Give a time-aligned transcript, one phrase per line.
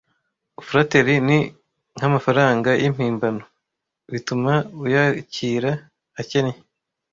[0.67, 1.39] Flattery ni
[1.95, 3.43] nkamafaranga yimpimbano;
[4.11, 5.71] bituma uyakira,
[6.19, 6.53] akennye.